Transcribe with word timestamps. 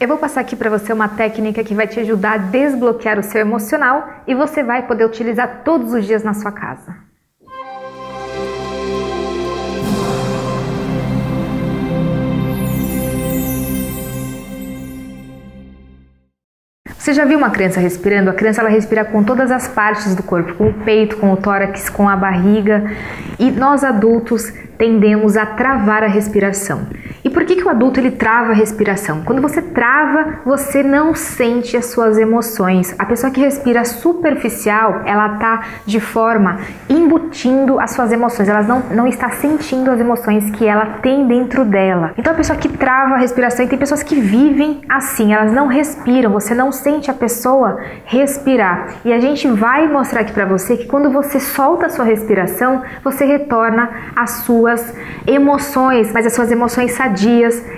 Eu 0.00 0.06
vou 0.06 0.16
passar 0.16 0.42
aqui 0.42 0.54
para 0.54 0.70
você 0.70 0.92
uma 0.92 1.08
técnica 1.08 1.64
que 1.64 1.74
vai 1.74 1.88
te 1.88 1.98
ajudar 1.98 2.34
a 2.34 2.36
desbloquear 2.36 3.18
o 3.18 3.22
seu 3.22 3.40
emocional 3.40 4.22
e 4.28 4.34
você 4.34 4.62
vai 4.62 4.86
poder 4.86 5.04
utilizar 5.04 5.62
todos 5.64 5.92
os 5.92 6.06
dias 6.06 6.22
na 6.22 6.34
sua 6.34 6.52
casa. 6.52 6.94
Você 16.96 17.12
já 17.12 17.24
viu 17.24 17.38
uma 17.38 17.50
criança 17.50 17.80
respirando? 17.80 18.30
A 18.30 18.34
criança 18.34 18.60
ela 18.60 18.70
respira 18.70 19.04
com 19.04 19.24
todas 19.24 19.50
as 19.50 19.66
partes 19.66 20.14
do 20.14 20.22
corpo, 20.22 20.54
com 20.54 20.68
o 20.68 20.74
peito, 20.74 21.16
com 21.16 21.32
o 21.32 21.36
tórax, 21.36 21.88
com 21.88 22.08
a 22.08 22.14
barriga. 22.14 22.84
E 23.38 23.50
nós 23.50 23.82
adultos 23.82 24.52
tendemos 24.76 25.36
a 25.36 25.44
travar 25.44 26.04
a 26.04 26.06
respiração. 26.06 26.86
Por 27.38 27.44
que, 27.44 27.54
que 27.54 27.64
o 27.64 27.68
adulto 27.68 28.00
ele 28.00 28.10
trava 28.10 28.50
a 28.50 28.54
respiração? 28.54 29.22
Quando 29.24 29.40
você 29.40 29.62
trava, 29.62 30.40
você 30.44 30.82
não 30.82 31.14
sente 31.14 31.76
as 31.76 31.86
suas 31.86 32.18
emoções. 32.18 32.92
A 32.98 33.06
pessoa 33.06 33.32
que 33.32 33.40
respira 33.40 33.84
superficial, 33.84 35.02
ela 35.06 35.36
tá 35.36 35.62
de 35.86 36.00
forma 36.00 36.58
embutindo 36.90 37.78
as 37.78 37.92
suas 37.92 38.10
emoções. 38.10 38.48
Ela 38.48 38.62
não, 38.62 38.80
não 38.90 39.06
está 39.06 39.30
sentindo 39.30 39.88
as 39.88 40.00
emoções 40.00 40.50
que 40.50 40.66
ela 40.66 40.98
tem 41.00 41.28
dentro 41.28 41.64
dela. 41.64 42.12
Então 42.18 42.32
a 42.32 42.36
pessoa 42.36 42.58
que 42.58 42.68
trava 42.68 43.14
a 43.14 43.18
respiração, 43.18 43.64
e 43.64 43.68
tem 43.68 43.78
pessoas 43.78 44.02
que 44.02 44.16
vivem 44.20 44.80
assim, 44.88 45.32
elas 45.32 45.52
não 45.52 45.68
respiram, 45.68 46.32
você 46.32 46.56
não 46.56 46.72
sente 46.72 47.08
a 47.08 47.14
pessoa 47.14 47.78
respirar. 48.04 48.96
E 49.04 49.12
a 49.12 49.20
gente 49.20 49.46
vai 49.46 49.86
mostrar 49.86 50.22
aqui 50.22 50.32
para 50.32 50.44
você 50.44 50.76
que 50.76 50.86
quando 50.86 51.08
você 51.08 51.38
solta 51.38 51.86
a 51.86 51.88
sua 51.88 52.04
respiração, 52.04 52.82
você 53.04 53.24
retorna 53.24 53.88
à 54.16 54.26
sua 54.26 54.58
suas 54.58 54.94
emoções, 55.26 56.12
mas 56.12 56.26
as 56.26 56.34
suas 56.34 56.50
emoções 56.50 56.92
sadias, 56.92 57.27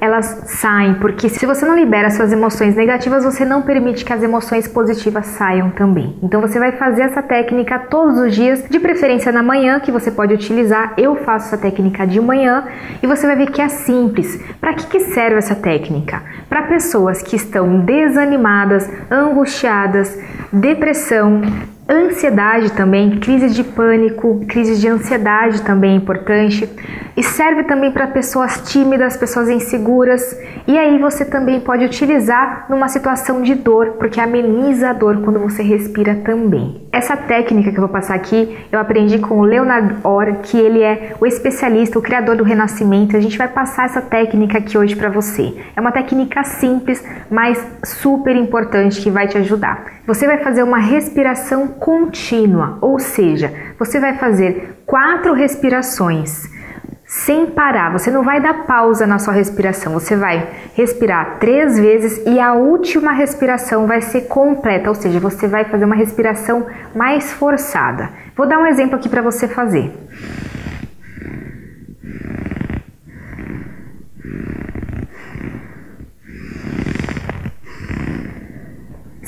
elas 0.00 0.42
saem, 0.46 0.94
porque 0.94 1.28
se 1.28 1.46
você 1.46 1.64
não 1.64 1.76
libera 1.76 2.08
as 2.08 2.14
suas 2.14 2.32
emoções 2.32 2.74
negativas, 2.74 3.24
você 3.24 3.44
não 3.44 3.62
permite 3.62 4.04
que 4.04 4.12
as 4.12 4.22
emoções 4.22 4.66
positivas 4.66 5.26
saiam 5.26 5.70
também. 5.70 6.16
Então 6.22 6.40
você 6.40 6.58
vai 6.58 6.72
fazer 6.72 7.02
essa 7.02 7.22
técnica 7.22 7.78
todos 7.78 8.18
os 8.18 8.34
dias, 8.34 8.64
de 8.68 8.80
preferência 8.80 9.30
na 9.30 9.42
manhã, 9.42 9.80
que 9.80 9.92
você 9.92 10.10
pode 10.10 10.34
utilizar. 10.34 10.94
Eu 10.96 11.16
faço 11.16 11.46
essa 11.46 11.58
técnica 11.58 12.06
de 12.06 12.20
manhã 12.20 12.64
e 13.02 13.06
você 13.06 13.26
vai 13.26 13.36
ver 13.36 13.50
que 13.50 13.60
é 13.60 13.68
simples. 13.68 14.40
Para 14.60 14.74
que, 14.74 14.86
que 14.86 15.00
serve 15.00 15.36
essa 15.36 15.54
técnica? 15.54 16.22
Para 16.48 16.62
pessoas 16.62 17.22
que 17.22 17.36
estão 17.36 17.80
desanimadas, 17.80 18.88
angustiadas, 19.10 20.18
depressão, 20.52 21.42
Ansiedade 21.92 22.72
também, 22.72 23.20
crise 23.20 23.50
de 23.50 23.62
pânico, 23.62 24.40
crise 24.48 24.80
de 24.80 24.88
ansiedade 24.88 25.60
também 25.60 25.92
é 25.92 25.96
importante 25.96 26.66
e 27.14 27.22
serve 27.22 27.64
também 27.64 27.90
para 27.90 28.06
pessoas 28.06 28.62
tímidas, 28.72 29.14
pessoas 29.14 29.50
inseguras. 29.50 30.34
E 30.66 30.78
aí 30.78 30.98
você 30.98 31.22
também 31.22 31.60
pode 31.60 31.84
utilizar 31.84 32.64
numa 32.70 32.88
situação 32.88 33.42
de 33.42 33.54
dor, 33.54 33.96
porque 33.98 34.18
ameniza 34.18 34.88
a 34.88 34.92
dor 34.94 35.20
quando 35.20 35.38
você 35.38 35.62
respira 35.62 36.14
também. 36.14 36.80
Essa 36.90 37.14
técnica 37.14 37.70
que 37.70 37.76
eu 37.76 37.82
vou 37.82 37.90
passar 37.90 38.14
aqui, 38.14 38.56
eu 38.72 38.78
aprendi 38.78 39.18
com 39.18 39.38
o 39.38 39.42
Leonard 39.42 39.96
Orr, 40.02 40.36
que 40.42 40.56
ele 40.56 40.82
é 40.82 41.14
o 41.20 41.26
especialista, 41.26 41.98
o 41.98 42.02
criador 42.02 42.36
do 42.36 42.44
Renascimento. 42.44 43.18
A 43.18 43.20
gente 43.20 43.36
vai 43.36 43.48
passar 43.48 43.84
essa 43.84 44.00
técnica 44.00 44.56
aqui 44.56 44.78
hoje 44.78 44.96
para 44.96 45.10
você. 45.10 45.54
É 45.76 45.80
uma 45.80 45.92
técnica 45.92 46.42
simples, 46.42 47.04
mas 47.30 47.62
super 47.84 48.34
importante 48.34 49.02
que 49.02 49.10
vai 49.10 49.28
te 49.28 49.36
ajudar. 49.36 50.00
Você 50.06 50.26
vai 50.26 50.38
fazer 50.38 50.62
uma 50.62 50.78
respiração 50.78 51.68
contínua, 51.68 52.76
ou 52.80 52.98
seja, 52.98 53.52
você 53.78 54.00
vai 54.00 54.18
fazer 54.18 54.82
quatro 54.84 55.32
respirações 55.32 56.50
sem 57.06 57.46
parar. 57.46 57.92
Você 57.92 58.10
não 58.10 58.24
vai 58.24 58.40
dar 58.40 58.64
pausa 58.64 59.06
na 59.06 59.18
sua 59.18 59.34
respiração. 59.34 59.92
Você 59.92 60.16
vai 60.16 60.48
respirar 60.74 61.36
três 61.38 61.78
vezes 61.78 62.22
e 62.26 62.40
a 62.40 62.54
última 62.54 63.12
respiração 63.12 63.86
vai 63.86 64.00
ser 64.00 64.22
completa, 64.22 64.88
ou 64.88 64.94
seja, 64.94 65.20
você 65.20 65.46
vai 65.46 65.66
fazer 65.66 65.84
uma 65.84 65.94
respiração 65.94 66.66
mais 66.94 67.30
forçada. 67.32 68.10
Vou 68.34 68.48
dar 68.48 68.58
um 68.58 68.66
exemplo 68.66 68.96
aqui 68.96 69.08
para 69.08 69.20
você 69.20 69.46
fazer. 69.46 69.92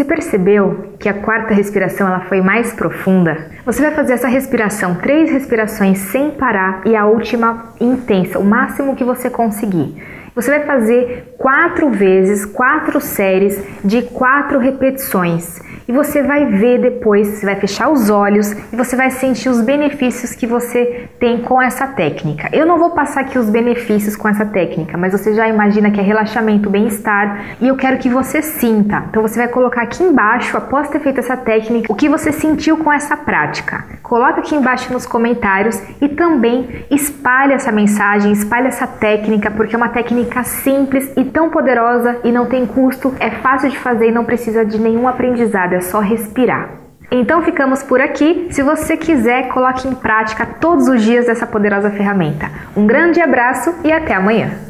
Você 0.00 0.04
percebeu 0.06 0.94
que 0.98 1.10
a 1.10 1.12
quarta 1.12 1.52
respiração 1.52 2.06
ela 2.06 2.20
foi 2.20 2.40
mais 2.40 2.72
profunda? 2.72 3.50
Você 3.66 3.82
vai 3.82 3.90
fazer 3.90 4.14
essa 4.14 4.28
respiração, 4.28 4.94
três 4.94 5.30
respirações 5.30 5.98
sem 5.98 6.30
parar 6.30 6.80
e 6.86 6.96
a 6.96 7.04
última 7.04 7.74
intensa, 7.78 8.38
o 8.38 8.44
máximo 8.44 8.96
que 8.96 9.04
você 9.04 9.28
conseguir. 9.28 10.02
Você 10.34 10.48
vai 10.50 10.60
fazer 10.60 11.34
quatro 11.36 11.90
vezes, 11.90 12.46
quatro 12.46 12.98
séries 12.98 13.62
de 13.84 14.00
quatro 14.00 14.58
repetições. 14.58 15.60
E 15.88 15.92
você 15.92 16.22
vai 16.22 16.46
ver 16.46 16.80
depois, 16.80 17.28
você 17.28 17.46
vai 17.46 17.56
fechar 17.56 17.88
os 17.90 18.10
olhos 18.10 18.52
e 18.72 18.76
você 18.76 18.96
vai 18.96 19.10
sentir 19.10 19.48
os 19.48 19.60
benefícios 19.60 20.34
que 20.34 20.46
você 20.46 21.08
tem 21.18 21.38
com 21.38 21.60
essa 21.60 21.86
técnica. 21.86 22.48
Eu 22.52 22.66
não 22.66 22.78
vou 22.78 22.90
passar 22.90 23.22
aqui 23.22 23.38
os 23.38 23.50
benefícios 23.50 24.16
com 24.16 24.28
essa 24.28 24.46
técnica, 24.46 24.96
mas 24.96 25.12
você 25.12 25.34
já 25.34 25.48
imagina 25.48 25.90
que 25.90 26.00
é 26.00 26.02
relaxamento, 26.02 26.70
bem-estar 26.70 27.56
e 27.60 27.68
eu 27.68 27.76
quero 27.76 27.98
que 27.98 28.08
você 28.08 28.42
sinta. 28.42 29.04
Então 29.08 29.22
você 29.22 29.38
vai 29.38 29.48
colocar 29.48 29.82
aqui 29.82 30.02
embaixo, 30.02 30.56
após 30.56 30.88
ter 30.88 31.00
feito 31.00 31.20
essa 31.20 31.36
técnica, 31.36 31.92
o 31.92 31.96
que 31.96 32.08
você 32.08 32.32
sentiu 32.32 32.76
com 32.76 32.92
essa 32.92 33.16
prática. 33.16 33.84
Coloca 34.02 34.40
aqui 34.40 34.54
embaixo 34.54 34.92
nos 34.92 35.06
comentários 35.06 35.80
e 36.00 36.08
também 36.08 36.84
espalhe 36.90 37.52
essa 37.52 37.70
mensagem, 37.70 38.32
espalhe 38.32 38.66
essa 38.66 38.86
técnica, 38.86 39.50
porque 39.50 39.74
é 39.74 39.78
uma 39.78 39.88
técnica 39.88 40.42
simples 40.42 41.12
e 41.16 41.24
tão 41.24 41.50
poderosa 41.50 42.18
e 42.24 42.32
não 42.32 42.46
tem 42.46 42.66
custo, 42.66 43.14
é 43.20 43.30
fácil 43.30 43.70
de 43.70 43.78
fazer 43.78 44.08
e 44.08 44.12
não 44.12 44.24
precisa 44.24 44.64
de 44.64 44.80
nenhum 44.80 45.06
aprendizado, 45.06 45.74
é 45.80 45.82
só 45.82 45.98
respirar. 45.98 46.70
Então 47.10 47.42
ficamos 47.42 47.82
por 47.82 48.00
aqui. 48.00 48.46
Se 48.50 48.62
você 48.62 48.96
quiser, 48.96 49.48
coloque 49.48 49.88
em 49.88 49.94
prática 49.94 50.46
todos 50.46 50.86
os 50.86 51.02
dias 51.02 51.28
essa 51.28 51.46
poderosa 51.46 51.90
ferramenta. 51.90 52.48
Um 52.76 52.86
grande 52.86 53.20
abraço 53.20 53.74
e 53.82 53.90
até 53.90 54.14
amanhã! 54.14 54.69